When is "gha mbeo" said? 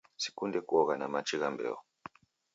1.39-1.77